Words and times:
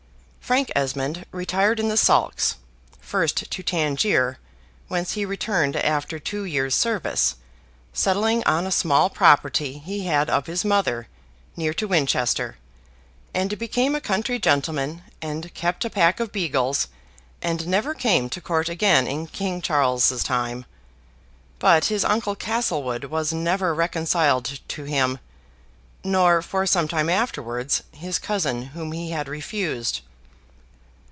Frank 0.51 0.69
Esmond 0.75 1.25
retired 1.31 1.79
in 1.79 1.87
the 1.87 1.95
sulks, 1.95 2.57
first 2.99 3.49
to 3.49 3.63
Tangier, 3.63 4.37
whence 4.89 5.13
he 5.13 5.23
returned 5.23 5.77
after 5.77 6.19
two 6.19 6.43
years' 6.43 6.75
service, 6.75 7.35
settling 7.93 8.43
on 8.43 8.67
a 8.67 8.69
small 8.71 9.09
property 9.09 9.77
he 9.77 10.07
had 10.07 10.29
of 10.29 10.47
his 10.47 10.65
mother, 10.65 11.07
near 11.55 11.73
to 11.75 11.87
Winchester, 11.87 12.57
and 13.33 13.57
became 13.57 13.95
a 13.95 14.01
country 14.01 14.39
gentleman, 14.39 15.03
and 15.21 15.53
kept 15.53 15.85
a 15.85 15.89
pack 15.89 16.19
of 16.19 16.33
beagles, 16.33 16.89
and 17.41 17.65
never 17.65 17.93
came 17.93 18.29
to 18.29 18.41
Court 18.41 18.67
again 18.67 19.07
in 19.07 19.27
King 19.27 19.61
Charles's 19.61 20.21
time. 20.21 20.65
But 21.59 21.85
his 21.85 22.03
uncle 22.03 22.35
Castlewood 22.35 23.05
was 23.05 23.31
never 23.31 23.73
reconciled 23.73 24.59
to 24.67 24.83
him; 24.83 25.19
nor, 26.03 26.41
for 26.41 26.67
some 26.67 26.89
time 26.89 27.09
afterwards, 27.09 27.83
his 27.93 28.19
cousin 28.19 28.63
whom 28.75 28.91
he 28.91 29.11
had 29.11 29.29
refused. 29.29 30.01